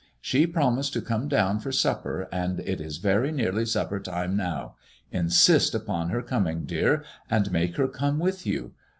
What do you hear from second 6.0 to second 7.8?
her coming, dear, and make